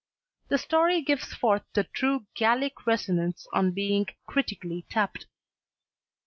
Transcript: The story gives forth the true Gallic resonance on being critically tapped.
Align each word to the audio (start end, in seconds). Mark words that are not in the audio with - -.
The 0.47 0.57
story 0.57 1.03
gives 1.03 1.31
forth 1.35 1.61
the 1.75 1.83
true 1.83 2.25
Gallic 2.33 2.87
resonance 2.87 3.45
on 3.53 3.69
being 3.69 4.07
critically 4.25 4.81
tapped. 4.89 5.27